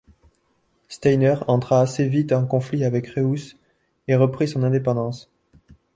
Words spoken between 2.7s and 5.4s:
avec Reuss et reprit son indépendance.